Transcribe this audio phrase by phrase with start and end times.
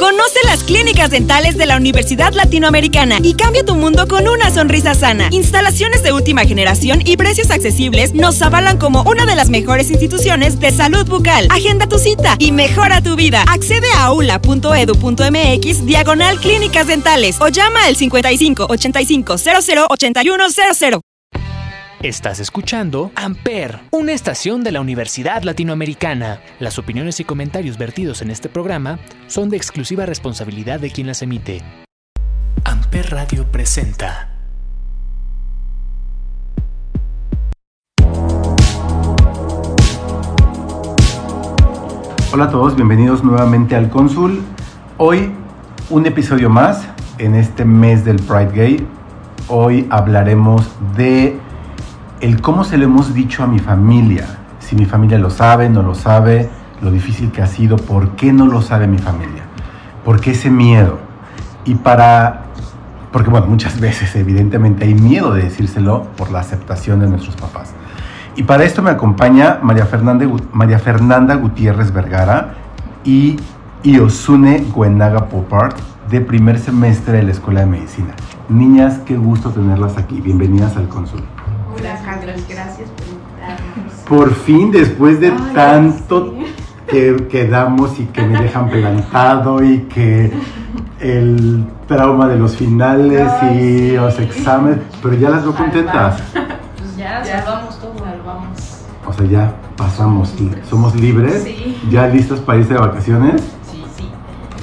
[0.00, 4.94] Conoce las clínicas dentales de la Universidad Latinoamericana y cambia tu mundo con una sonrisa
[4.94, 5.28] sana.
[5.30, 10.58] Instalaciones de última generación y precios accesibles nos avalan como una de las mejores instituciones
[10.58, 11.48] de salud bucal.
[11.50, 13.44] Agenda tu cita y mejora tu vida.
[13.46, 21.09] Accede a aula.edu.mx diagonal clínicas dentales o llama al 55 85 00 81 00.
[22.02, 26.40] Estás escuchando Amper, una estación de la Universidad Latinoamericana.
[26.58, 31.20] Las opiniones y comentarios vertidos en este programa son de exclusiva responsabilidad de quien las
[31.20, 31.60] emite.
[32.64, 34.30] Amper Radio presenta.
[42.32, 44.40] Hola a todos, bienvenidos nuevamente al Cónsul.
[44.96, 45.30] Hoy
[45.90, 46.88] un episodio más
[47.18, 48.86] en este mes del Pride Gay.
[49.48, 51.38] Hoy hablaremos de
[52.20, 54.26] el cómo se lo hemos dicho a mi familia,
[54.58, 56.50] si mi familia lo sabe, no lo sabe,
[56.82, 59.42] lo difícil que ha sido, por qué no lo sabe mi familia,
[60.04, 60.98] por qué ese miedo.
[61.64, 62.42] Y para,
[63.10, 67.72] porque bueno, muchas veces evidentemente hay miedo de decírselo por la aceptación de nuestros papás.
[68.36, 72.54] Y para esto me acompaña María Fernanda, Gutiérrez Vergara
[73.02, 73.38] y
[73.82, 75.76] Iosune Guenaga Popart
[76.10, 78.14] de primer semestre de la Escuela de Medicina.
[78.48, 80.20] Niñas, qué gusto tenerlas aquí.
[80.20, 81.39] Bienvenidas al consultorio.
[81.82, 83.92] Carlos, gracias por invitarnos.
[84.08, 86.34] Por fin, después de tanto
[86.86, 90.32] que quedamos y que me dejan plantado y que
[91.00, 96.20] el trauma de los finales y los exámenes, pero ya las veo contentas.
[96.32, 97.94] Pues ya, salvamos todo.
[97.98, 98.58] Salvamos.
[99.06, 100.34] O sea, ya pasamos,
[100.68, 101.80] somos libres, Sí.
[101.90, 103.40] ya listas para irse de vacaciones.
[103.70, 104.10] Sí, sí.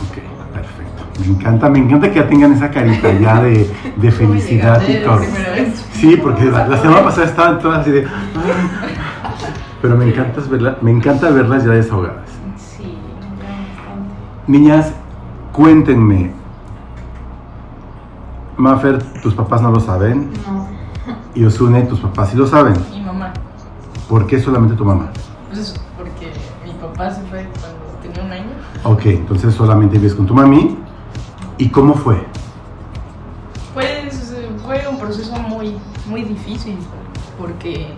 [0.10, 1.04] Ok, perfecto.
[1.22, 5.22] Me encanta, me encanta que ya tengan esa carita ya de, de felicidad y todo.
[6.00, 8.06] Sí, porque la, la semana pasada estaban todas así de.
[8.06, 9.32] "Ah".
[9.82, 12.30] Pero me encanta, verla- me encanta verlas ya desahogadas.
[12.58, 12.98] Sí.
[14.48, 14.94] Niñas,
[15.54, 16.32] cuéntenme.
[18.58, 20.32] Maffer, tus papás no lo saben.
[20.48, 20.68] No,
[21.36, 22.74] Y Osune, tus papás sí lo saben.
[22.92, 23.32] Mi mamá,
[24.10, 25.10] ¿Por qué solamente tu mamá?
[25.50, 26.32] pues porque
[26.66, 28.52] mi papá se fue cuando tenía un año.
[28.84, 30.78] Ok, entonces solamente vives con tu mami.
[31.60, 32.24] ¿Y cómo fue?
[36.08, 36.78] Muy, difícil
[37.38, 37.94] porque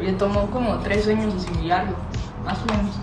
[0.00, 1.96] le tomó como tres años asimilarlo,
[2.44, 2.94] más o menos.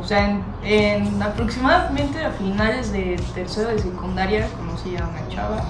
[0.00, 5.64] O sea, en, en aproximadamente a finales de tercero de secundaria conocí a una chava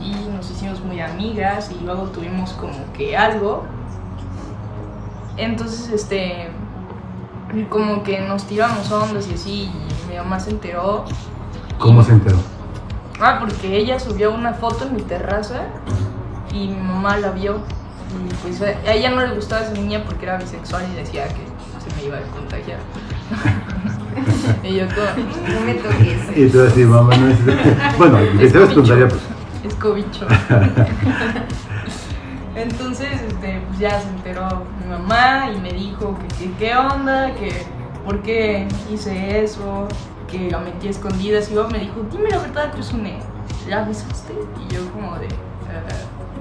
[0.00, 3.64] y nos hicimos muy amigas y luego tuvimos como que algo.
[5.36, 6.50] Entonces, este,
[7.68, 11.04] como que nos tiramos ondas y así y mi mamá se enteró
[11.82, 12.38] ¿Cómo se enteró?
[13.20, 15.64] Ah, porque ella subió una foto en mi terraza
[16.52, 17.56] y mi mamá la vio.
[18.12, 21.40] Y pues a ella no le gustaba esa niña porque era bisexual y decía que
[21.82, 22.78] se me iba a contagiar.
[24.62, 26.36] y yo como, no me toques.
[26.36, 27.38] Y tú así, mamá, no es.
[27.98, 28.66] Bueno, ser cobicho.
[28.68, 29.22] secundaria, pues.
[29.64, 30.26] es cobicho.
[32.54, 37.34] Entonces, este, pues ya se enteró mi mamá y me dijo que, que qué onda,
[37.34, 37.64] que
[38.04, 39.88] por qué hice eso,
[40.30, 41.50] que la metí a escondidas.
[41.50, 43.18] Y luego me dijo, dime la verdad, pues une,
[43.68, 44.34] ¿la besaste?
[44.68, 45.82] Y yo como de, "Ah,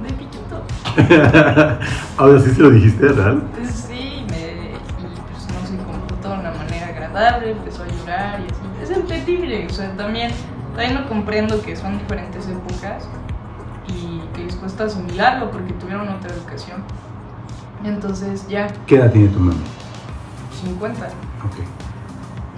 [0.03, 0.63] de piquito.
[2.17, 3.35] Ahora sí se lo dijiste, ¿verdad?
[3.55, 8.39] Pues sí, me, y pues no se comportó de una manera agradable, empezó a llorar
[8.41, 8.61] y así.
[8.81, 10.31] Es entendible, o sea, también,
[10.75, 13.07] también no comprendo que son diferentes épocas
[13.87, 16.83] y que les cuesta asimilarlo porque tuvieron otra educación.
[17.83, 19.59] Entonces ya, ¿Qué edad tiene tu mami?
[20.63, 21.05] 50.
[21.05, 21.55] Ok.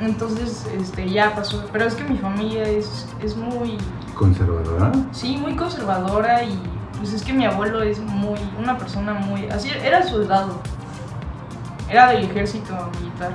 [0.02, 3.78] Entonces este, ya pasó, pero es que mi familia es, es muy,
[4.16, 4.92] ¿Conservadora?
[5.12, 6.60] sí, muy conservadora y
[7.04, 10.62] pues es que mi abuelo es muy, una persona muy, así, era soldado,
[11.90, 13.34] era del ejército militar,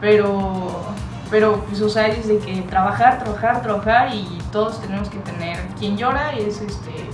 [0.00, 0.84] pero,
[1.28, 5.58] pero pues o sea, es de que trabajar, trabajar, trabajar y todos tenemos que tener,
[5.76, 7.10] quien llora es este,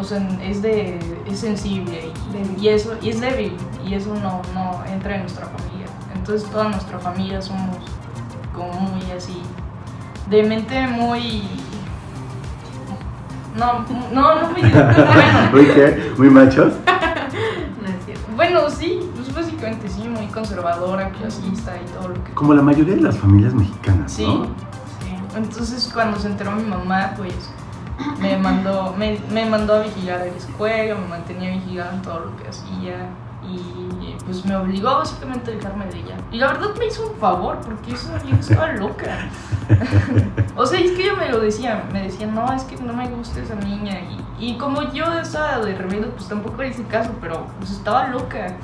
[0.00, 0.98] o sea, es de,
[1.30, 2.12] es sensible
[2.58, 3.56] y, y eso, y es débil
[3.86, 7.76] y eso no, no entra en nuestra familia, entonces toda nuestra familia somos
[8.52, 9.42] como muy así,
[10.28, 11.44] de mente muy...
[13.56, 14.62] No, no, no muy...
[14.70, 16.12] Bueno, ¿Muy qué?
[16.18, 16.72] ¿Muy machos?
[17.82, 18.22] No es cierto.
[18.36, 22.32] bueno, sí, pues básicamente sí, muy conservadora, clasista y todo lo que...
[22.32, 24.44] Como la mayoría de las familias mexicanas, Sí, ¿no?
[24.44, 25.16] sí.
[25.36, 27.34] Entonces cuando se enteró mi mamá, pues
[28.20, 32.36] me mandó, me, me mandó a vigilar la escuela, me mantenía vigilada en todo lo
[32.36, 33.08] que hacía
[33.48, 36.16] y pues me obligó básicamente a dejarme de ella.
[36.30, 39.18] Y la verdad me hizo un favor porque esa vieja estaba loca.
[40.56, 43.08] o sea, es que ella me lo decía, me decía, no, es que no me
[43.08, 43.98] gusta esa niña.
[44.38, 48.08] Y, y como yo estaba de rebelde, pues tampoco le hice caso, pero pues estaba
[48.08, 48.54] loca.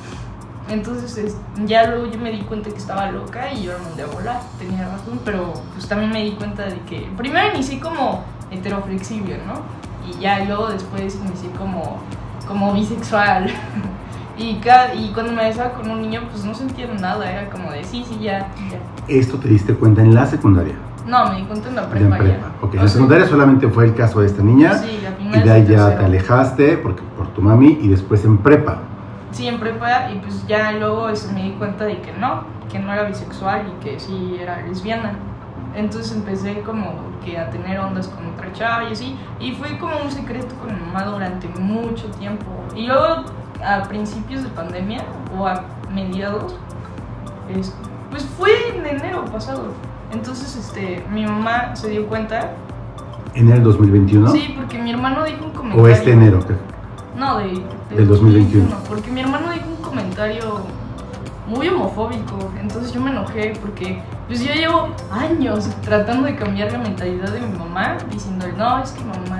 [0.68, 4.02] Entonces es- ya luego yo me di cuenta que estaba loca y yo era mandé
[4.02, 8.22] a volar, tenía razón, pero pues también me di cuenta de que primero inicié como
[8.50, 9.62] heteroflexible, ¿no?
[10.06, 11.98] Y ya luego después inicié como,
[12.46, 13.50] como bisexual.
[14.38, 17.70] y, cada, y cuando me besaba con un niño pues no sentía nada, era como
[17.70, 18.78] de sí, sí, ya, ya.
[19.08, 20.74] Esto te diste cuenta en la secundaria.
[21.06, 22.16] No, me di cuenta en la prepa.
[22.16, 22.38] en prepa.
[22.38, 22.52] ya.
[22.60, 24.74] Ok, O en la secundaria solamente fue el caso de esta niña.
[24.74, 25.00] Sí,
[25.34, 28.82] Y de ahí ya te alejaste porque, por tu mami y después en prepa.
[29.32, 32.92] Sí, en prepa y pues ya luego me di cuenta de que no, que no
[32.92, 35.12] era bisexual y que sí era lesbiana.
[35.74, 36.94] Entonces empecé como
[37.24, 39.16] que a tener ondas con otra chava y así.
[39.40, 42.46] Y fue como un secreto con mi mamá durante mucho tiempo.
[42.74, 43.24] Y luego
[43.64, 45.02] a principios de pandemia
[45.36, 45.62] o a
[45.92, 46.54] mediados,
[47.54, 47.74] es-
[48.10, 49.72] pues fue en enero pasado.
[50.12, 52.52] Entonces este, mi mamá se dio cuenta.
[53.34, 54.30] ¿En el 2021?
[54.30, 55.84] Sí, porque mi hermano dijo un comentario.
[55.84, 56.40] ¿O este enero?
[56.46, 56.54] qué?
[57.16, 57.62] No, de,
[57.94, 58.68] Del 2021.
[58.88, 60.60] Porque mi hermano dijo un comentario
[61.46, 62.50] muy homofóbico.
[62.60, 67.40] Entonces yo me enojé porque pues yo llevo años tratando de cambiar la mentalidad de
[67.40, 69.37] mi mamá, diciendo, no, es que mamá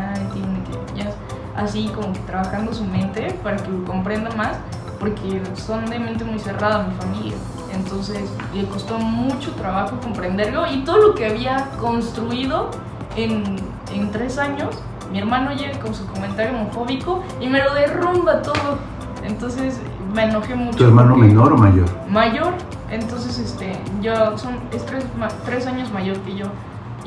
[1.58, 4.56] así como que trabajando su mente para que lo comprenda más,
[4.99, 7.34] porque son de mente muy cerrada mi familia.
[7.75, 12.70] Entonces le costó mucho trabajo comprenderlo y todo lo que había construido
[13.16, 13.56] en,
[13.93, 14.76] en tres años,
[15.12, 18.78] mi hermano llega con su comentario homofóbico y me lo derrumba todo.
[19.25, 19.81] Entonces
[20.14, 20.78] me enojé mucho.
[20.78, 21.88] ¿Tu hermano menor o mayor?
[22.08, 22.55] mayor,
[22.90, 25.05] entonces este, yo son, es tres,
[25.44, 26.46] tres años mayor que yo.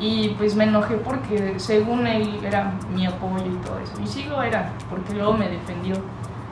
[0.02, 3.92] Y pues me enojé porque según él era mi apoyo y todo eso.
[4.02, 5.94] Y sigo era, porque luego me defendió.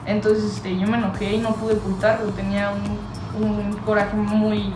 [0.06, 4.72] Entonces este, yo me enojé y no pude ocultarlo, tenía un, coraje muy,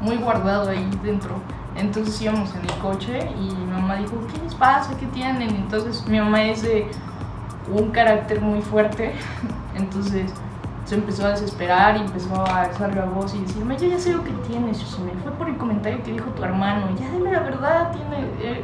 [0.00, 1.34] muy guardado ahí dentro.
[1.76, 4.96] Entonces íbamos en el coche y mi mamá dijo, ¿qué les pasa?
[4.96, 5.50] ¿Qué tienen?
[5.50, 6.86] Entonces mi mamá es de
[7.68, 9.12] un carácter muy fuerte.
[9.74, 10.30] Entonces
[10.84, 14.12] se empezó a desesperar y empezó a alzar la voz y decirme, yo ya sé
[14.12, 17.40] lo que tienes, Susana, fue por el comentario que dijo tu hermano, ya dime la
[17.40, 18.62] verdad, tiene, eh,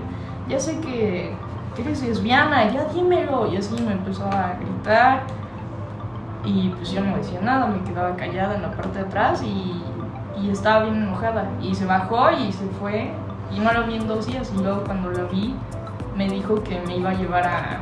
[0.49, 1.35] ya sé que
[1.81, 3.47] eres lesbiana, ya dímelo.
[3.53, 5.23] Y así me empezó a gritar
[6.45, 9.83] y pues yo no decía nada, me quedaba callada en la parte de atrás y,
[10.41, 11.49] y estaba bien enojada.
[11.61, 13.13] Y se bajó y se fue
[13.55, 15.55] y no la vi en dos días y luego cuando la vi
[16.17, 17.81] me dijo que me iba a llevar a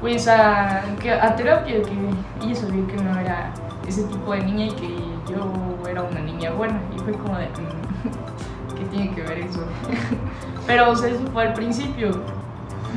[0.00, 3.52] pues a, a terapia, que ella sabía que no era
[3.86, 4.96] ese tipo de niña y que
[5.30, 5.52] yo
[5.88, 6.80] era una niña buena.
[6.94, 9.64] Y fue como de, mm, ¿qué tiene que ver eso?
[10.66, 12.10] Pero o eso fue al principio.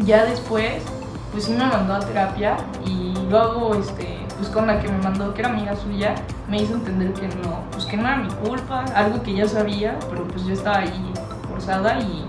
[0.06, 0.83] Ya después,
[1.31, 5.33] pues sí me mandó a terapia y luego, este, pues con la que me mandó,
[5.33, 6.15] que era amiga suya,
[6.50, 9.98] me hizo entender que no, pues que no era mi culpa, algo que ya sabía,
[10.09, 11.13] pero pues yo estaba ahí
[11.50, 12.25] forzada y,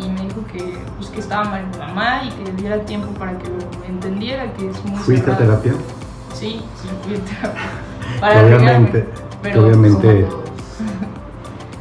[0.00, 3.08] y me dijo que, pues, que estaba mal mi mamá y que le diera tiempo
[3.18, 5.72] para que lo entendiera, que es muy ¿Fuiste a terapia?
[6.34, 7.62] Sí, sí, fui a terapia.
[8.22, 9.08] Arreglarme, obviamente,
[9.42, 10.26] pero obviamente.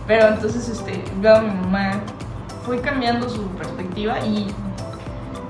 [0.07, 1.93] Pero entonces, este, luego mi mamá
[2.65, 4.47] fue cambiando su perspectiva y.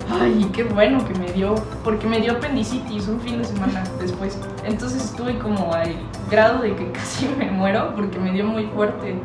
[0.10, 4.38] Ay, qué bueno que me dio, porque me dio apendicitis un fin de semana después.
[4.64, 5.96] Entonces estuve como al
[6.30, 9.16] grado de que casi me muero porque me dio muy fuerte.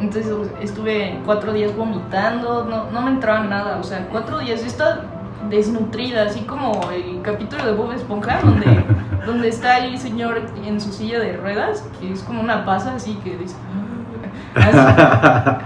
[0.00, 4.66] Entonces estuve cuatro días vomitando, no, no me entraba nada, o sea, cuatro días yo
[4.66, 5.00] estaba
[5.48, 8.84] desnutrida, así como el capítulo de Bob Esponja, donde,
[9.26, 13.14] donde está el señor en su silla de ruedas, que es como una pasa así
[13.24, 13.54] que dice...
[14.54, 15.58] "Ah".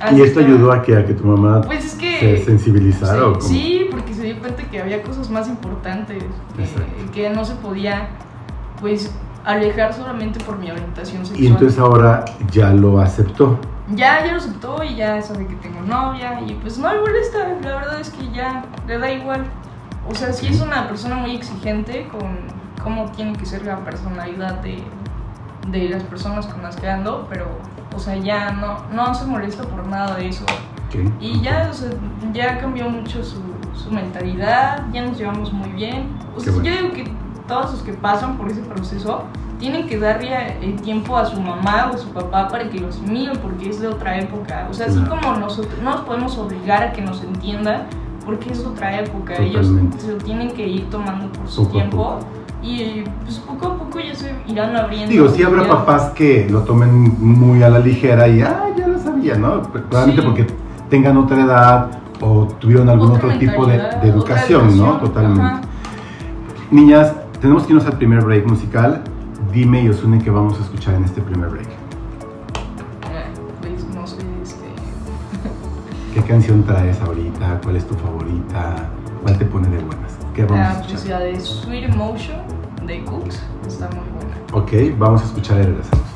[0.00, 2.20] Así- ¿Y esto ayudó a que, a que tu mamá Pues es que...
[2.20, 6.22] se sensibilizara Sí, porque se dio cuenta que había cosas más importantes,
[6.56, 8.08] que, que no se podía,
[8.80, 9.12] pues,
[9.44, 11.42] alejar solamente por mi orientación sexual.
[11.42, 13.58] Y entonces ahora ya lo aceptó.
[13.94, 17.38] Ya, ya lo aceptó y ya sabe que tengo novia y pues no me molesta,
[17.62, 19.44] la verdad es que ya le da igual.
[20.08, 22.38] O sea, sí es una persona muy exigente con
[22.82, 24.82] cómo tiene que ser la personalidad de,
[25.68, 27.46] de las personas con las que ando, pero,
[27.94, 30.44] o sea, ya no, no se molesta por nada de eso.
[31.20, 31.90] Y ya, o sea,
[32.32, 33.42] ya cambió mucho su,
[33.74, 36.08] su mentalidad, ya nos llevamos muy bien.
[36.34, 36.68] O sea, bueno.
[36.68, 37.12] yo digo que
[37.48, 39.24] todos los que pasan por ese proceso
[39.58, 42.88] tienen que darle el tiempo a su mamá o a su papá para que lo
[42.88, 44.68] asimilen porque es de otra época.
[44.70, 47.86] O sea, así como nosotros no nos podemos obligar a que nos entiendan
[48.24, 49.34] porque es otra época.
[49.36, 49.98] Ellos Totalmente.
[50.00, 52.18] se lo tienen que ir tomando por su Poco tiempo.
[52.62, 55.10] Y pues poco a poco ya se irán abriendo.
[55.10, 58.98] Digo, sí habrá papás que lo tomen muy a la ligera y, ah, ya lo
[58.98, 59.62] sabía, ¿no?
[59.62, 60.26] Probablemente Sí.
[60.28, 60.46] porque
[60.90, 61.90] tengan otra edad
[62.20, 64.84] o tuvieron algún Otra otro tipo de, de otra educación, ¿no?
[64.84, 65.42] educación, Totalmente.
[65.42, 65.60] ajá.
[66.70, 69.04] Niñas, tenemos que irnos al primer break musical.
[69.52, 71.68] Dime, Yosune, que vamos a escuchar en este primer break.
[71.68, 73.30] Eh,
[73.60, 74.24] pues, no este.
[76.14, 77.60] ¿Qué canción traes ahorita?
[77.62, 78.88] ¿Cuál es tu favorita?
[79.22, 80.18] ¿Cuál te pone de buenas?
[80.34, 81.08] ¿Qué vamos La a escuchar?
[81.10, 82.38] La de Sweet Emotion
[82.84, 84.36] de Cooks está muy buena.
[84.52, 86.06] Ok, vamos a escuchar y regresamos.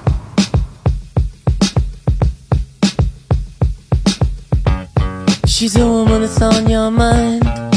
[5.47, 7.72] She's the woman that's on your mind.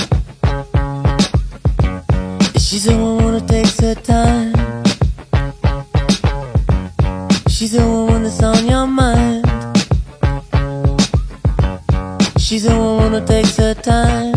[2.76, 4.54] She's the one who takes her time.
[7.48, 9.46] She's the one that's on your mind.
[12.38, 14.35] She's the one who takes her time.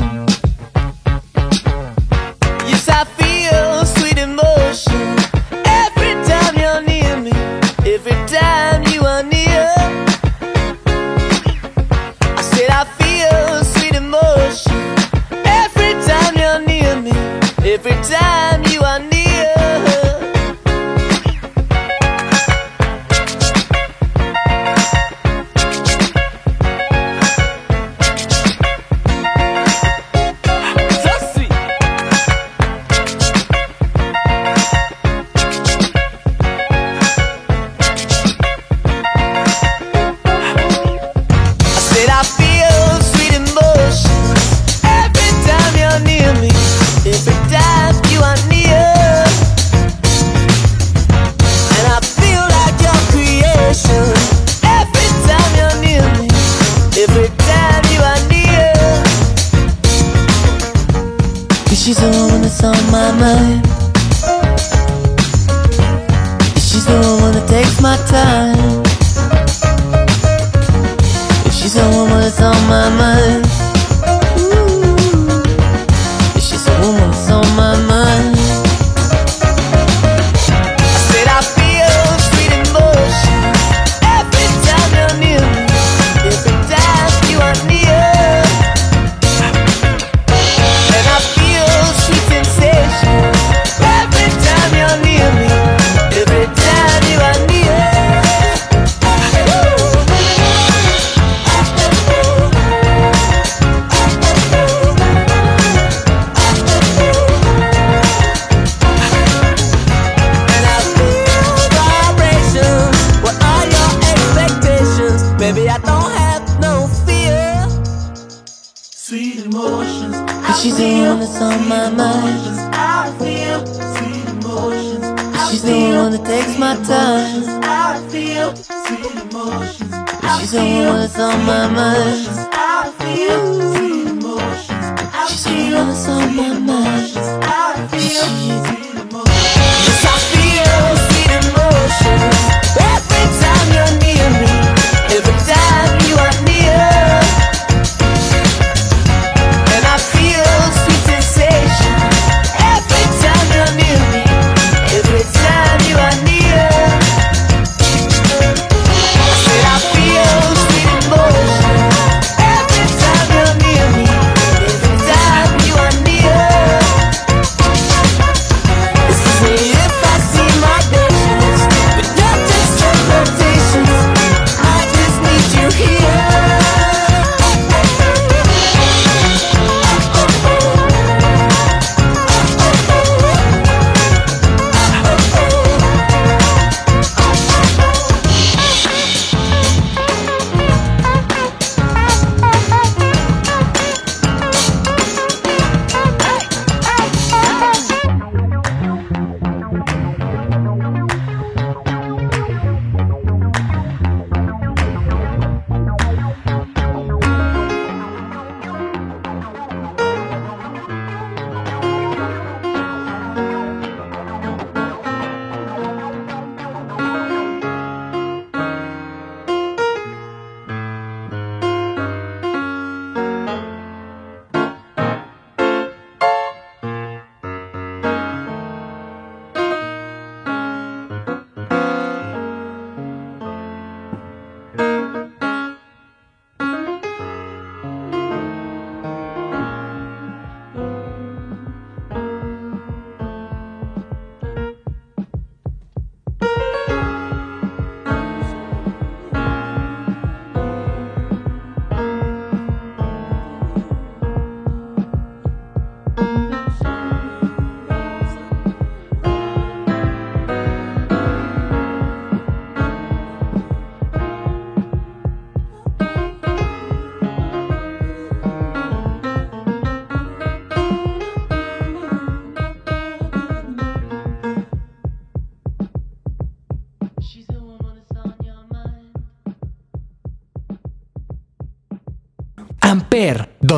[126.69, 127.47] my times.
[127.49, 129.95] I feel the same emotions.
[130.39, 132.48] She's the one that's on my mind.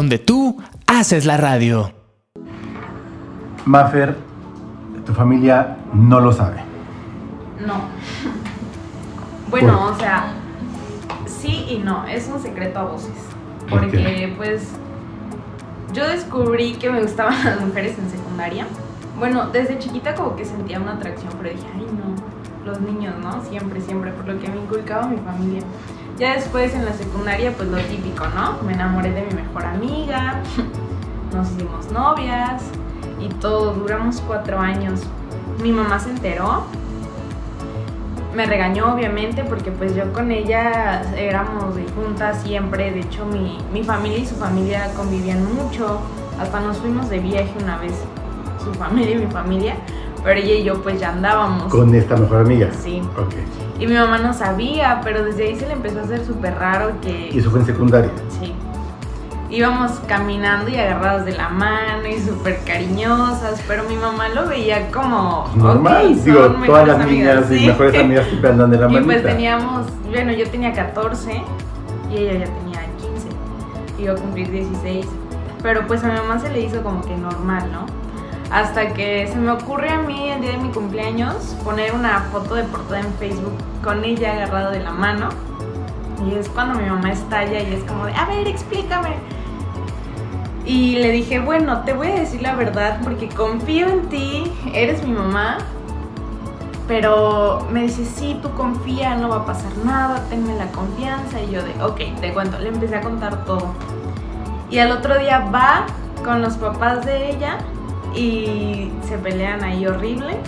[0.01, 1.93] Donde tú haces la radio.
[3.67, 4.17] Mafer,
[5.05, 6.63] tu familia no lo sabe.
[7.67, 7.75] No.
[9.51, 9.93] Bueno, ¿Por?
[9.93, 10.33] o sea,
[11.27, 13.13] sí y no, es un secreto a voces.
[13.69, 14.35] ¿Por Porque qué?
[14.39, 14.71] pues
[15.93, 18.67] yo descubrí que me gustaban las mujeres en secundaria.
[19.19, 23.45] Bueno, desde chiquita como que sentía una atracción, pero dije, ay no, los niños, ¿no?
[23.45, 25.61] Siempre, siempre, por lo que me inculcaba mi familia.
[26.21, 28.63] Ya después en la secundaria, pues lo típico, ¿no?
[28.63, 30.43] Me enamoré de mi mejor amiga,
[31.35, 32.63] nos hicimos novias
[33.19, 35.01] y todo, duramos cuatro años.
[35.63, 36.67] Mi mamá se enteró
[38.35, 43.59] me regañó obviamente porque pues yo con ella éramos de juntas siempre, de hecho mi,
[43.73, 46.01] mi familia y su familia convivían mucho,
[46.39, 47.95] hasta nos fuimos de viaje una vez,
[48.63, 49.75] su familia y mi familia,
[50.23, 51.65] pero ella y yo pues ya andábamos.
[51.65, 52.71] Con esta mejor amiga.
[52.73, 53.03] Sí.
[53.17, 53.35] Ok.
[53.81, 56.93] Y mi mamá no sabía, pero desde ahí se le empezó a hacer súper raro
[57.01, 57.31] que...
[57.33, 58.11] Y eso fue en secundaria.
[58.39, 58.53] Sí.
[59.49, 64.91] Íbamos caminando y agarradas de la mano y súper cariñosas, pero mi mamá lo veía
[64.93, 65.45] como...
[65.45, 66.07] Pues normal.
[66.07, 67.67] "Ok, son Digo, todas las niñas amigas", y sí.
[67.67, 69.05] mejores amigas siempre andan de la Y manita.
[69.07, 71.43] pues teníamos, bueno, yo tenía 14
[72.13, 73.29] y ella ya tenía 15.
[74.03, 75.07] Iba a cumplir 16.
[75.63, 77.87] Pero pues a mi mamá se le hizo como que normal, ¿no?
[78.51, 82.57] Hasta que se me ocurre a mí el día de mi cumpleaños poner una foto
[82.57, 85.29] de portada en Facebook con ella agarrada de la mano.
[86.27, 89.15] Y es cuando mi mamá estalla y es como de, a ver, explícame.
[90.65, 95.07] Y le dije, bueno, te voy a decir la verdad porque confío en ti, eres
[95.07, 95.59] mi mamá,
[96.89, 101.41] pero me dice, sí, tú confía, no va a pasar nada, tenme la confianza.
[101.41, 103.75] Y yo de, ok, te cuento, le empecé a contar todo.
[104.71, 105.87] Y al otro día va
[106.25, 107.59] con los papás de ella
[108.15, 110.39] y se pelean ahí horrible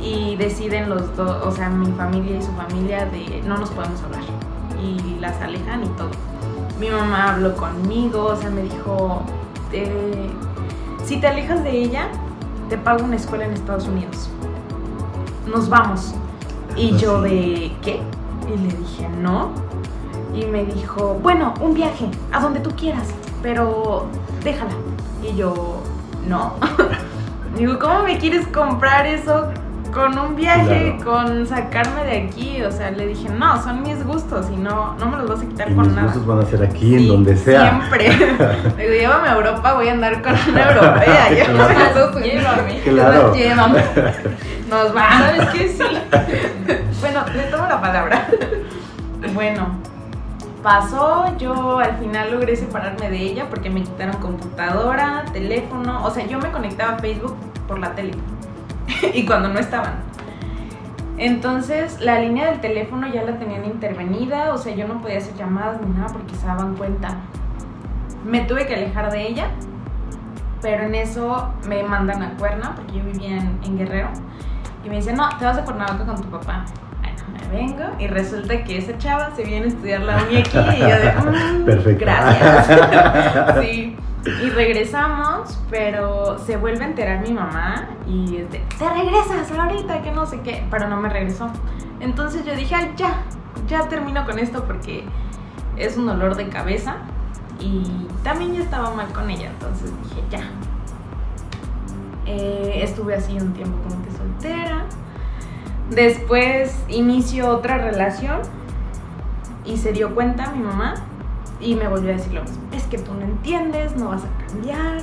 [0.00, 4.00] y deciden los dos, o sea, mi familia y su familia de no nos podemos
[4.02, 4.22] hablar
[4.82, 6.10] y las alejan y todo.
[6.80, 9.22] Mi mamá habló conmigo, o sea, me dijo,
[9.72, 10.30] eh,
[11.04, 12.08] si te alejas de ella,
[12.68, 14.30] te pago una escuela en Estados Unidos.
[15.46, 16.14] Nos vamos.
[16.76, 18.00] Y yo de, ¿qué?
[18.52, 19.50] Y le dije, no.
[20.34, 23.08] Y me dijo, bueno, un viaje, a donde tú quieras,
[23.42, 24.06] pero
[24.42, 24.72] déjala.
[25.22, 25.82] Y yo,
[26.26, 26.54] no.
[27.56, 29.48] Digo, ¿cómo me quieres comprar eso
[29.92, 31.26] con un viaje, Claro.
[31.26, 32.62] con sacarme de aquí?
[32.62, 35.44] O sea, le dije, no, son mis gustos y no, no me los vas a
[35.46, 36.06] quitar Y con mis nada.
[36.08, 37.70] gustos van a ser aquí, en donde sea.
[37.90, 38.08] Siempre.
[38.78, 41.28] Digo, llévame a Europa, voy a andar con una europea.
[41.30, 42.22] Llévame a Unidos.
[42.22, 42.80] Llévame.
[42.84, 43.34] Claro.
[43.34, 43.82] Llévame.
[44.70, 45.18] Nos vamos.
[45.26, 45.68] ¿Sabes qué?
[45.68, 45.82] Sí.
[47.02, 48.28] Bueno, le tomo la palabra.
[49.34, 49.66] Bueno,
[50.62, 56.26] pasó, yo al final logré separarme de ella porque me quitaron computadora, teléfono, o sea,
[56.26, 58.14] yo me conectaba a Facebook por la tele
[59.14, 59.94] y cuando no estaban.
[61.18, 65.34] Entonces la línea del teléfono ya la tenían intervenida, o sea, yo no podía hacer
[65.36, 67.16] llamadas ni nada porque se daban cuenta.
[68.24, 69.48] Me tuve que alejar de ella,
[70.60, 74.08] pero en eso me mandan a Cuerna porque yo vivía en, en Guerrero
[74.84, 76.64] y me dicen, no, te vas a Cuernavaca con tu papá.
[77.52, 80.86] Vengo y resulta que esa chava se viene a estudiar la uni aquí y yo
[80.86, 81.12] de,
[81.60, 82.04] "Mm, Perfecto.
[82.04, 83.60] gracias.
[83.60, 83.96] sí.
[84.24, 90.00] Y regresamos, pero se vuelve a enterar mi mamá y es de, te regresas ahorita,
[90.02, 91.50] que no sé qué, pero no me regresó.
[92.00, 93.14] Entonces yo dije, "Ay, ya,
[93.68, 95.04] ya termino con esto porque
[95.76, 96.96] es un dolor de cabeza
[97.58, 100.40] y también ya estaba mal con ella, entonces dije, ya.
[102.26, 104.84] Eh, estuve así un tiempo como que soltera.
[105.94, 108.40] Después inicio otra relación
[109.66, 110.94] y se dio cuenta mi mamá
[111.60, 112.62] y me volvió a decir lo mismo.
[112.72, 115.02] Es que tú no entiendes, no vas a cambiar.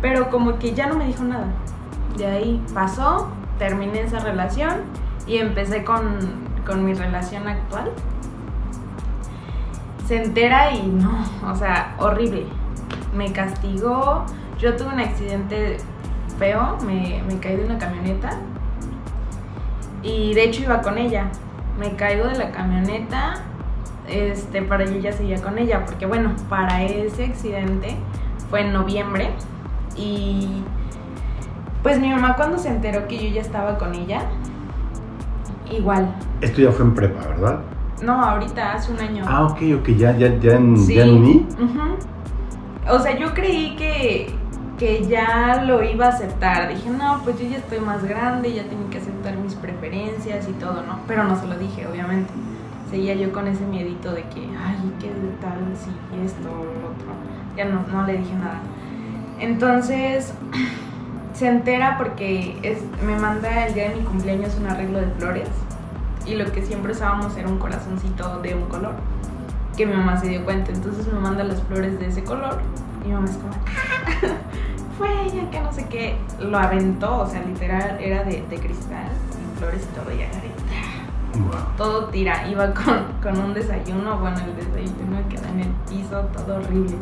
[0.00, 1.48] Pero como que ya no me dijo nada.
[2.16, 4.76] De ahí pasó, terminé esa relación
[5.26, 6.16] y empecé con,
[6.66, 7.90] con mi relación actual.
[10.06, 12.46] Se entera y no, o sea, horrible.
[13.14, 14.24] Me castigó.
[14.58, 15.76] Yo tuve un accidente
[16.38, 18.38] feo, me, me caí de una camioneta
[20.02, 21.26] y de hecho iba con ella.
[21.78, 23.34] Me caigo de la camioneta,
[24.08, 27.96] este, para yo ya seguía con ella, porque bueno, para ese accidente
[28.50, 29.30] fue en noviembre
[29.96, 30.62] y
[31.82, 34.22] pues mi mamá cuando se enteró que yo ya estaba con ella,
[35.70, 36.14] igual.
[36.40, 37.60] Esto ya fue en prepa, ¿verdad?
[38.02, 39.24] No, ahorita hace un año.
[39.26, 40.94] Ah, ok, ok, ya, ya, ya en, Sí.
[40.94, 41.46] ya en uni.
[41.60, 42.94] Ujú.
[42.94, 44.34] O sea, yo creí que,
[44.78, 46.68] que ya lo iba a aceptar.
[46.68, 50.52] Dije, no, pues yo ya estoy más grande, ya tengo que aceptar mis preferencias y
[50.52, 51.00] todo, ¿no?
[51.06, 52.32] Pero no se lo dije, obviamente.
[52.90, 55.08] Seguía yo con ese miedito de que, ay, ¿qué
[55.40, 55.90] tal si
[56.24, 56.60] esto o
[56.90, 57.08] otro?
[57.56, 58.60] Ya no, no le dije nada.
[59.40, 60.32] Entonces,
[61.34, 65.48] se entera porque es, me manda el día de mi cumpleaños un arreglo de flores.
[66.24, 68.94] Y lo que siempre usábamos era un corazoncito de un color.
[69.76, 70.72] que mi mamá se dio cuenta.
[70.72, 72.58] Entonces me manda las flores de ese color.
[73.04, 73.97] Y mi mamá es como, "Ah,
[74.98, 76.16] fue ella que no sé qué.
[76.40, 80.10] Lo aventó, o sea, literal era de, de cristal, y flores y todo.
[80.14, 80.48] Y agarré,
[81.38, 81.60] Wow.
[81.76, 82.48] todo tira.
[82.48, 86.96] Iba con, con un desayuno, bueno, el desayuno quedó en el piso, todo horrible.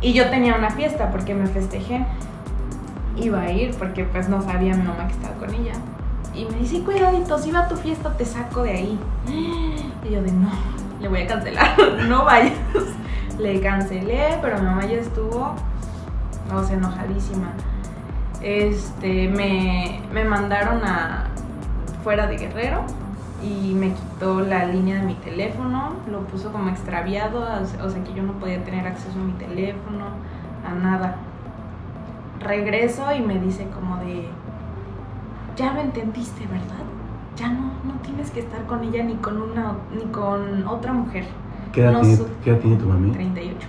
[0.00, 2.04] Y yo tenía una fiesta porque me festejé.
[3.16, 5.72] Iba a ir porque pues no sabía mi mamá que estaba con ella.
[6.34, 8.98] Y me dice, cuidadito, si va a tu fiesta te saco de ahí.
[10.04, 10.48] Y yo de no,
[11.00, 11.76] le voy a cancelar,
[12.08, 12.52] no vayas.
[13.38, 15.54] Le cancelé, pero mi mamá ya estuvo,
[16.54, 17.48] o sea, enojadísima.
[18.42, 21.24] Este, me, me mandaron a
[22.04, 22.82] fuera de Guerrero
[23.42, 28.14] y me quitó la línea de mi teléfono, lo puso como extraviado, o sea- que
[28.14, 30.06] yo no podía tener acceso a mi teléfono,
[30.66, 31.16] a nada.
[32.40, 34.28] Regreso y me dice como de,
[35.56, 36.84] ya lo entendiste, ¿verdad?
[37.36, 41.24] Ya no, no tienes que estar con ella ni con una ni con otra mujer.
[41.72, 43.10] ¿Qué edad, No tiene, qué edad tiene tu mami?
[43.10, 43.66] 38.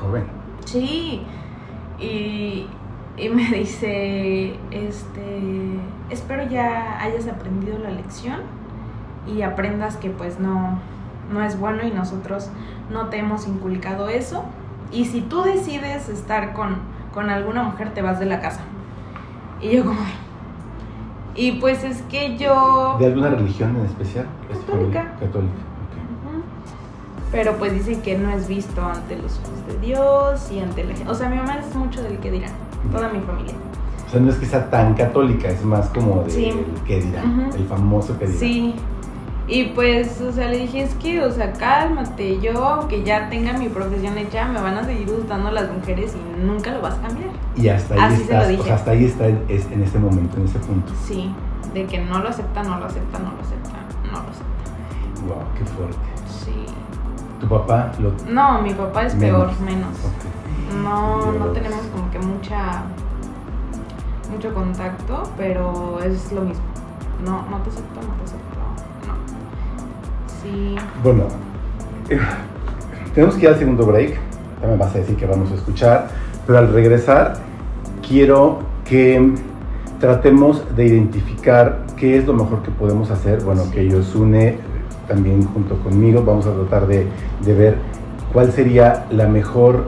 [0.00, 0.24] Joven.
[0.64, 1.22] Sí.
[2.02, 2.66] Y,
[3.16, 5.40] y me dice, este,
[6.10, 8.40] espero ya hayas aprendido la lección
[9.26, 10.78] y aprendas que pues no,
[11.32, 12.50] no es bueno y nosotros
[12.90, 14.44] no te hemos inculcado eso.
[14.90, 16.76] Y si tú decides estar con,
[17.14, 18.60] con alguna mujer, te vas de la casa.
[19.60, 20.00] Y yo como...
[21.34, 22.96] Y pues es que yo...
[22.98, 24.26] ¿De alguna religión en especial?
[24.50, 25.14] ¿Es tu Católica.
[25.18, 25.71] Católica.
[27.32, 30.94] Pero pues dicen que no es visto ante los ojos de Dios y ante la
[30.94, 31.10] gente.
[31.10, 32.52] O sea, mi mamá es mucho del que dirán,
[32.92, 33.54] toda mi familia.
[34.06, 36.52] O sea, no es que sea tan católica, es más como de Sí.
[36.86, 38.38] que dirán, el famoso que dirán.
[38.40, 38.74] Sí.
[39.48, 43.54] Y pues, o sea, le dije, es que, o sea, cálmate, yo, aunque ya tenga
[43.54, 47.02] mi profesión hecha, me van a seguir gustando las mujeres y nunca lo vas a
[47.08, 47.30] cambiar.
[47.56, 48.62] Y hasta ahí Así se lo estás, o dije.
[48.64, 50.92] sea, hasta ahí está en, es- en ese momento, en ese punto.
[51.08, 51.34] Sí,
[51.74, 53.70] de que no lo acepta, no lo acepta, no lo acepta,
[54.04, 55.26] no lo acepta.
[55.26, 55.96] Wow, qué fuerte.
[57.42, 57.48] Sí.
[57.48, 59.90] ¿Tu papá lo No, mi papá es peor, menos.
[60.82, 62.82] No, no tenemos como que mucha
[64.32, 66.64] mucho contacto, pero es lo mismo.
[67.24, 68.58] No, no te acepto, no te acepto.
[69.06, 69.14] No.
[70.42, 70.76] Sí.
[71.02, 71.24] Bueno,
[72.08, 72.18] eh,
[73.14, 74.18] tenemos que ir al segundo break.
[74.62, 76.08] Me vas a decir que vamos a escuchar.
[76.46, 77.34] Pero al regresar,
[78.06, 79.34] quiero que
[80.00, 83.42] tratemos de identificar qué es lo mejor que podemos hacer.
[83.42, 84.58] Bueno, que Yosune
[85.08, 87.06] también junto conmigo vamos a tratar de,
[87.44, 87.76] de ver
[88.32, 89.86] cuál sería la mejor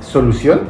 [0.00, 0.60] solución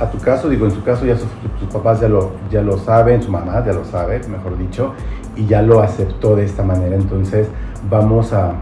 [0.00, 0.48] a tu caso.
[0.48, 3.64] Digo, en su caso ya sus, sus papás ya lo, ya lo saben, su mamá
[3.64, 4.92] ya lo sabe, mejor dicho,
[5.36, 6.96] y ya lo aceptó de esta manera.
[6.96, 7.48] Entonces
[7.88, 8.54] vamos a,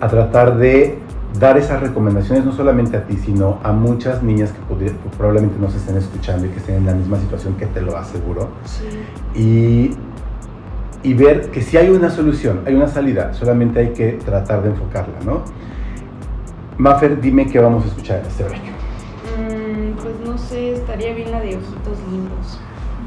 [0.00, 0.98] a tratar de
[1.38, 5.96] dar esas recomendaciones no solamente a ti, sino a muchas niñas que probablemente nos estén
[5.96, 8.48] escuchando y que estén en la misma situación que te lo aseguro.
[8.64, 9.38] Sí.
[9.38, 9.96] Y,
[11.02, 14.70] y ver que si hay una solución, hay una salida, solamente hay que tratar de
[14.70, 15.42] enfocarla, ¿no?
[16.78, 18.62] Maffer, dime qué vamos a escuchar en este break.
[18.62, 22.60] Mm, pues no sé, estaría bien la de ojitos lindos.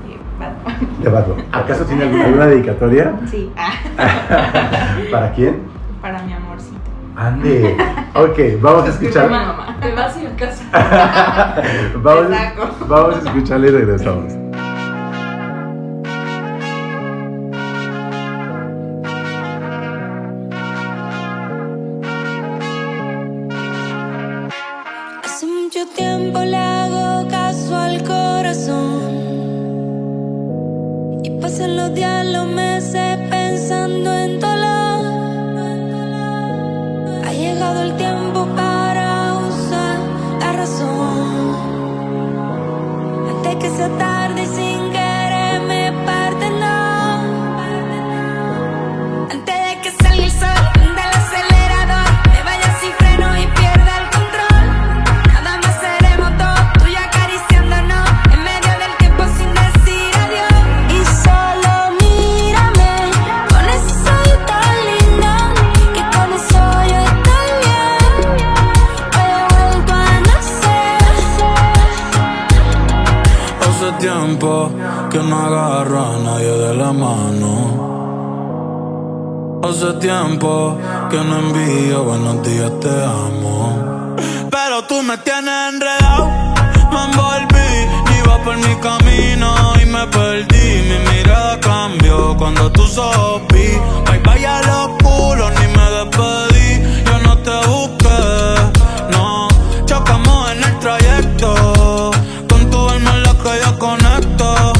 [0.07, 1.03] de Batman.
[1.03, 1.45] De Batman.
[1.51, 3.13] ¿Acaso tiene alguna, alguna dedicatoria?
[3.29, 3.51] Sí,
[5.11, 5.61] ¿Para quién?
[6.01, 6.77] para mi amorcito.
[7.15, 7.75] Ande.
[8.15, 9.27] Ok, vamos a escuchar.
[9.27, 9.75] mamá.
[9.81, 11.55] Te vas a ir a casa.
[11.95, 12.27] vamos,
[12.87, 14.42] vamos a escucharle y regresamos.
[79.83, 80.77] Hace tiempo
[81.11, 84.15] que no envío buenos días, te amo.
[84.49, 86.29] Pero tú me tienes enredado,
[86.89, 90.83] me envolví, iba por mi camino y me perdí.
[90.87, 93.77] Mi mirada cambió cuando tú sopí.
[94.05, 97.03] Bye bye a los culos, ni me despedí.
[97.05, 99.49] Yo no te busqué, no.
[99.85, 102.11] Chocamos en el trayecto.
[102.47, 104.73] Con tu alma es la que yo conecto.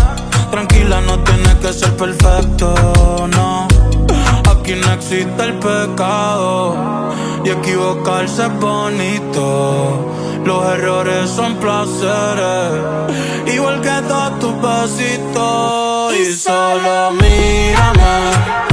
[0.50, 3.63] Tranquila, no tienes que ser perfecto, no.
[4.74, 7.14] Aquí no existe el pecado.
[7.46, 10.12] equivocarse es bonito.
[10.44, 12.82] Los errores son placeres,
[13.54, 16.16] igual que todos tus besitos.
[16.16, 18.73] Y solo mírame.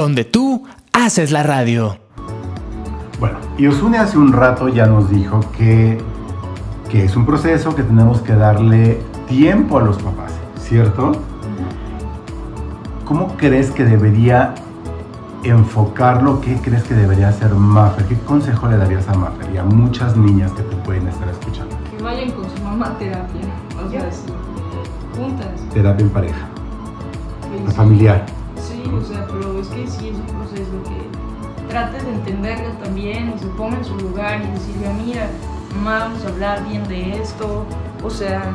[0.00, 1.98] donde tú haces la radio.
[3.18, 5.98] Bueno, y Osune hace un rato ya nos dijo que,
[6.90, 11.12] que es un proceso que tenemos que darle tiempo a los papás, ¿cierto?
[13.04, 14.54] ¿Cómo crees que debería
[15.42, 16.40] enfocarlo?
[16.40, 18.06] ¿Qué crees que debería hacer Maffer?
[18.06, 21.76] ¿Qué consejo le darías a Maffer y a muchas niñas que te pueden estar escuchando?
[21.94, 23.42] Que vayan con su mamá a terapia.
[23.84, 24.32] O sea, sí,
[25.14, 25.46] juntas.
[25.74, 26.48] Terapia en pareja,
[27.64, 28.39] pues, familiar.
[28.92, 33.38] O sea, pero es que sí es un proceso que trates de entenderla también y
[33.38, 35.28] se ponga en su lugar y decirle, mira,
[35.76, 37.64] mamá, vamos a hablar bien de esto.
[38.02, 38.52] O sea,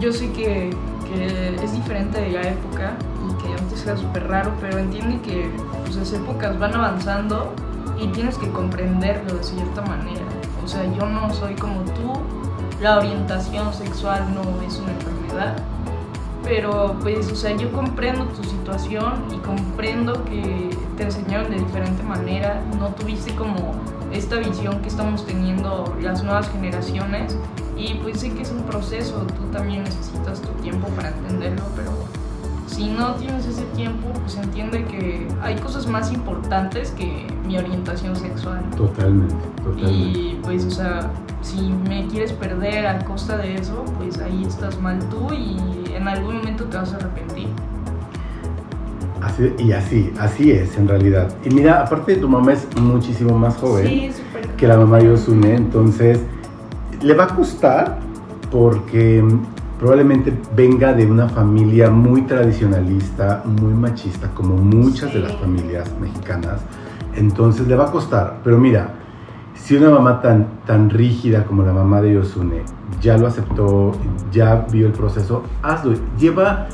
[0.00, 0.70] yo sé que,
[1.08, 2.96] que es diferente de la época
[3.28, 5.50] y que antes era súper raro, pero entiende que
[5.84, 7.52] pues, las épocas van avanzando
[7.98, 10.24] y tienes que comprenderlo de cierta manera.
[10.64, 12.12] O sea, yo no soy como tú,
[12.80, 15.56] la orientación sexual no es una enfermedad,
[16.44, 22.02] pero pues, o sea, yo comprendo tu situación y comprendo que te enseñaron de diferente
[22.02, 23.72] manera, no tuviste como
[24.12, 27.36] esta visión que estamos teniendo las nuevas generaciones.
[27.76, 31.90] Y pues sé que es un proceso, tú también necesitas tu tiempo para entenderlo, pero
[32.66, 38.16] si no tienes ese tiempo, pues entiende que hay cosas más importantes que mi orientación
[38.16, 38.62] sexual.
[38.76, 40.18] Totalmente, totalmente.
[40.18, 41.10] Y pues, o sea,
[41.42, 46.08] si me quieres perder a costa de eso, pues ahí estás mal tú y en
[46.08, 47.48] algún momento te vas a arrepentir.
[49.20, 51.34] Así- y así, así es en realidad.
[51.44, 53.86] Y mira, aparte tu mamá es muchísimo más joven.
[53.86, 54.10] Sí,
[54.56, 56.20] que la mamá de Osune, entonces
[57.02, 57.98] le va a costar
[58.50, 59.24] porque
[59.88, 66.62] probablemente venga de una familia muy tradicionalista, muy machista, como muchas de las familias mexicanas,
[67.14, 68.94] entonces le va a costar, pero mira,
[69.54, 72.62] si una mamá tan, tan rígida como la mamá de Yosune
[73.02, 73.92] ya lo aceptó,
[74.32, 76.66] ya vio el proceso, hazlo, lleva,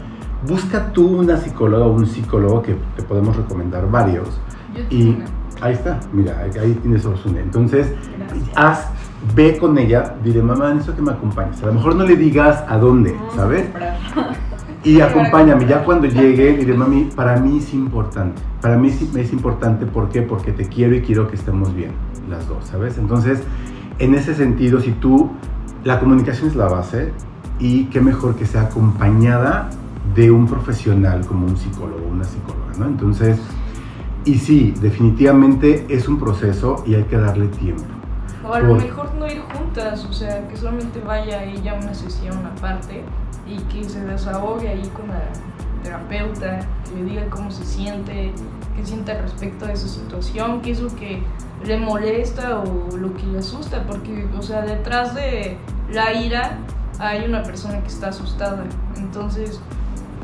[0.46, 4.40] busca tú una psicóloga o un psicólogo que te podemos recomendar varios,
[4.72, 5.24] Yo y una.
[5.62, 7.40] ahí está, mira, ahí- tienes a Osune.
[7.40, 8.48] Entonces, Gracias.
[8.54, 8.86] haz,
[9.34, 11.62] ve con ella, dile, mamá, necesito que me acompañes.
[11.62, 13.66] A lo mejor no le digas a dónde, Vamos a ¿sabes?
[14.82, 18.40] Y acompáñame, ya cuando llegue, dile, mami, para mí es importante.
[18.62, 20.22] Para mí sí es importante, ¿por qué?
[20.22, 21.90] Porque te quiero y quiero que estemos bien,
[22.30, 22.96] las dos, ¿sabes?
[22.96, 23.42] Entonces,
[23.98, 25.32] en ese sentido, si tú,
[25.84, 27.12] la comunicación es la base,
[27.58, 29.68] y qué mejor que sea acompañada
[30.14, 32.86] de un profesional como un psicólogo una psicóloga, ¿no?
[32.86, 33.38] Entonces,
[34.24, 37.99] y sí, definitivamente es un proceso y hay que darle tiempo.
[38.42, 41.94] O a lo mejor no ir juntas, o sea, que solamente vaya ella a una
[41.94, 43.04] sesión aparte
[43.46, 45.20] y que se desahogue ahí con la
[45.82, 48.32] terapeuta, que le diga cómo se siente,
[48.76, 51.22] qué siente respecto de esa situación, qué es lo que
[51.64, 55.58] le molesta o lo que le asusta, porque, o sea, detrás de
[55.90, 56.58] la ira
[56.98, 58.64] hay una persona que está asustada.
[58.96, 59.60] Entonces,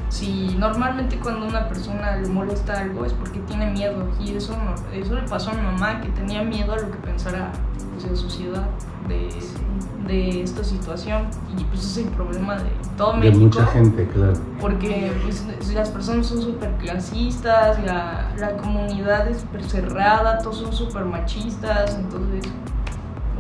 [0.09, 4.57] si normalmente cuando a una persona le molesta algo es porque tiene miedo y eso
[4.57, 7.51] no- eso le pasó a mi mamá que tenía miedo a lo que pensara
[7.93, 8.67] pues, la sociedad
[9.09, 9.29] de,
[10.07, 11.23] de esta situación
[11.59, 14.35] y pues es el problema de todo De México mucha gente, claro.
[14.61, 20.73] porque pues, las personas son súper clasistas la, la comunidad es súper cerrada todos son
[20.73, 22.45] súper machistas entonces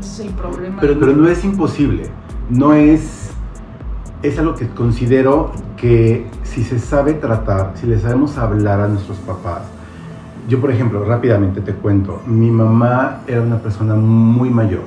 [0.00, 2.10] ese es el problema Pero, pero no es imposible,
[2.50, 3.25] no es,
[4.26, 9.18] es algo que considero que si se sabe tratar, si le sabemos hablar a nuestros
[9.18, 9.62] papás,
[10.48, 14.82] yo por ejemplo, rápidamente te cuento, mi mamá era una persona muy mayor,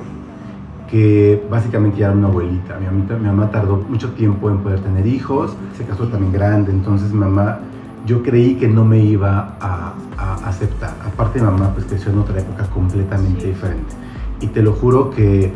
[0.90, 4.80] que básicamente ya era una abuelita, mi mamá, mi mamá tardó mucho tiempo en poder
[4.80, 7.58] tener hijos, se casó también grande, entonces mamá,
[8.06, 12.18] yo creí que no me iba a, a aceptar, aparte mi mamá pues creció en
[12.18, 13.46] otra época completamente Sí.
[13.48, 13.94] diferente,
[14.40, 15.52] y te lo juro que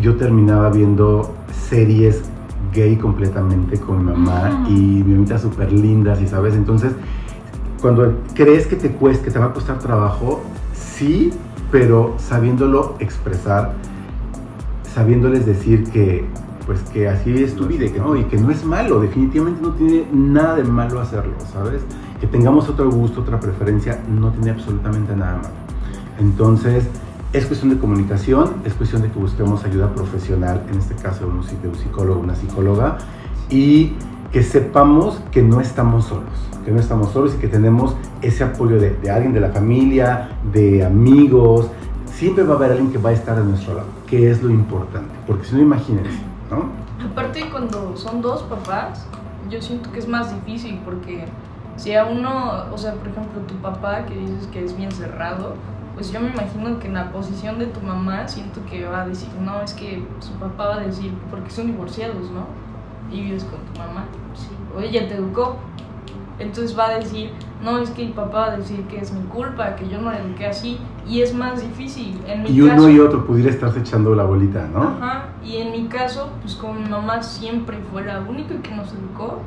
[0.00, 1.34] yo terminaba viendo
[1.68, 2.22] series
[2.72, 6.92] gay completamente con mi mamá y mi mamita súper lindas y sabes, entonces
[7.80, 10.42] cuando crees que te cuesta, que te va a costar trabajo,
[10.74, 11.32] sí,
[11.70, 13.72] pero sabiéndolo expresar,
[14.94, 16.26] sabiéndoles decir que
[16.66, 19.60] pues que así es tu vida y que no, y que no es malo, definitivamente
[19.60, 21.82] no tiene nada de malo hacerlo, ¿sabes?
[22.20, 25.48] Que tengamos otro gusto, otra preferencia, no tiene absolutamente nada malo.
[26.20, 26.84] Entonces,
[27.32, 31.32] es cuestión de comunicación, es cuestión de que busquemos ayuda profesional, en este caso de
[31.32, 32.98] un, psicólogo, una psicóloga,
[33.48, 33.92] y
[34.32, 36.30] que sepamos que no estamos solos,
[36.64, 40.30] que no estamos solos y que tenemos ese apoyo de, de alguien de la familia,
[40.52, 41.68] de amigos,
[42.06, 44.50] siempre va a haber alguien que va a estar a nuestro lado, que es lo
[44.50, 46.18] importante, porque si no, imagínense,
[46.50, 46.68] ¿no?
[47.10, 49.06] Aparte cuando son dos papás,
[49.48, 51.26] yo siento que es más difícil porque
[51.76, 55.54] si a uno, o sea, por ejemplo, tu papá que dices que es bien cerrado,
[56.00, 59.06] pues yo me imagino que en la posición de tu mamá siento que va a
[59.06, 62.46] decir, no, es que su papá va a decir, porque son divorciados, ¿no?
[63.14, 65.58] Y vives con tu mamá, sí, o ella te educó.
[66.38, 67.32] Entonces va a decir,
[67.62, 70.10] no, es que el papá va a decir que es mi culpa, que yo no
[70.10, 72.18] le eduqué así, y es más difícil.
[72.26, 74.82] En mi Y uno caso, y otro pudiera estarse echando la bolita, ¿no?
[74.82, 78.90] Ajá, y en mi caso, pues con mi mamá siempre fue la única que nos
[78.94, 79.40] educó.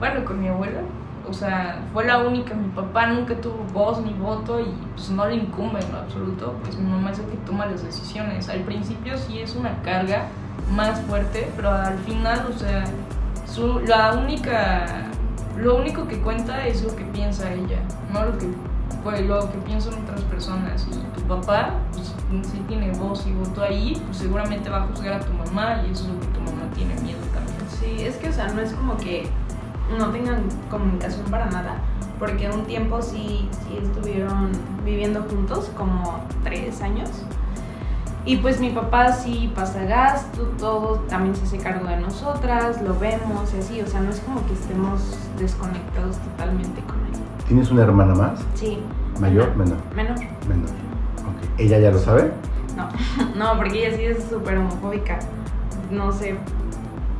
[0.00, 0.80] Bueno, con mi abuela,
[1.28, 2.54] o sea, fue la única.
[2.54, 6.54] Mi papá nunca tuvo voz ni voto y pues no le incumbe en lo absoluto.
[6.62, 8.48] Pues mi mamá es la que toma las decisiones.
[8.48, 10.28] Al principio sí es una carga
[10.74, 12.84] más fuerte, pero al final, o sea,
[13.46, 14.86] su, la única,
[15.56, 17.78] lo único que cuenta es lo que piensa ella,
[18.12, 18.46] no lo que
[19.02, 20.86] pues, lo que piensan otras personas.
[20.90, 22.12] Y tu papá, pues
[22.50, 25.92] si tiene voz y voto ahí, pues seguramente va a juzgar a tu mamá y
[25.92, 27.56] eso es lo que tu mamá tiene miedo también.
[27.68, 29.28] Sí, es que, o sea, no es como que
[29.98, 31.76] no tengan comunicación para nada,
[32.18, 34.50] porque un tiempo sí, sí estuvieron
[34.84, 37.10] viviendo juntos, como tres años.
[38.24, 42.98] Y pues mi papá sí pasa gasto, todo, también se hace cargo de nosotras, lo
[42.98, 47.20] vemos y así, o sea, no es como que estemos desconectados totalmente con él.
[47.46, 48.40] ¿Tienes una hermana más?
[48.54, 48.80] Sí.
[49.20, 49.54] ¿Mayor?
[49.56, 49.78] Menor.
[49.94, 50.18] Menor.
[50.48, 50.68] Menor.
[51.20, 51.58] Ok.
[51.58, 52.32] ¿Ella ya lo sabe?
[52.76, 52.88] No,
[53.36, 55.20] no, porque ella sí es súper homofóbica.
[55.92, 56.36] No sé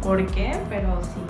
[0.02, 1.20] por qué, pero sí.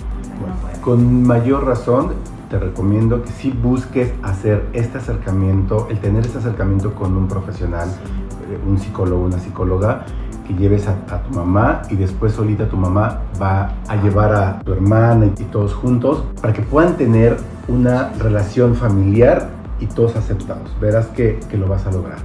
[0.82, 2.12] Con mayor razón,
[2.50, 7.88] te recomiendo que sí busques hacer este acercamiento, el tener este acercamiento con un profesional,
[7.88, 10.06] eh, un psicólogo, una psicóloga,
[10.46, 14.72] que lleves a, tu mamá y después solita tu mamá va a llevar a tu
[14.72, 19.48] hermana y, y todos juntos para que puedan tener una relación familiar
[19.80, 20.74] y todos aceptados.
[20.80, 22.18] Verás que, que lo vas a lograr.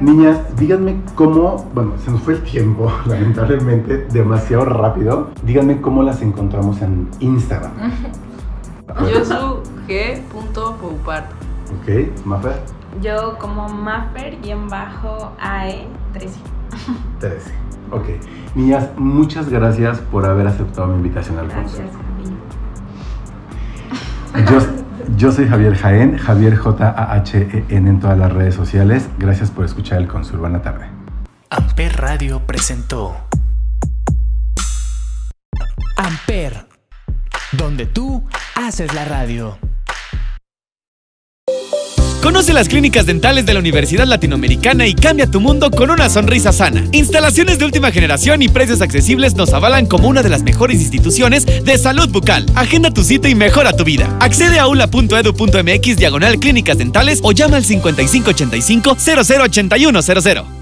[0.00, 5.28] Niñas, díganme cómo, bueno, se nos fue el tiempo, lamentablemente, demasiado rápido.
[5.42, 7.72] Díganme cómo las encontramos en Instagram.
[9.12, 11.26] Yo soy g.poupart.
[11.82, 11.88] Ok,
[12.24, 12.62] Mafer,
[13.02, 15.86] Yo como Maffer-AE13.
[17.20, 17.54] 13.
[17.92, 18.04] Ok.
[18.54, 21.78] Niñas, muchas gracias por haber aceptado mi invitación al curso.
[21.78, 21.90] Gracias,
[24.32, 24.44] Javi.
[24.48, 24.60] Yo,
[25.16, 29.08] yo soy Javier Jaén, Javier J-A-H-E-N en todas las redes sociales.
[29.18, 30.38] Gracias por escuchar el Consul.
[30.38, 30.86] Buena tarde.
[31.50, 33.16] Amper Radio presentó
[35.96, 36.66] Amper,
[37.52, 39.58] donde tú haces la radio.
[42.22, 46.52] Conoce las clínicas dentales de la Universidad Latinoamericana y cambia tu mundo con una sonrisa
[46.52, 46.84] sana.
[46.92, 51.46] Instalaciones de última generación y precios accesibles nos avalan como una de las mejores instituciones
[51.46, 52.44] de salud bucal.
[52.54, 54.14] Agenda tu cita y mejora tu vida.
[54.20, 60.59] Accede a ula.edu.mx diagonal clínicas dentales o llama al 5585 008100.